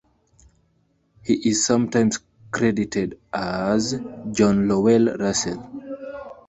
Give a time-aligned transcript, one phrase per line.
[1.23, 5.63] He is sometimes credited as John Lowell Russell.